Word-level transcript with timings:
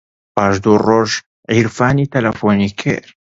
پاش 0.35 0.53
دوو 0.63 0.75
ڕۆژ 0.87 1.09
عیرفانی 1.53 2.09
تەلەفۆنی 2.13 2.69
کرد. 2.79 3.05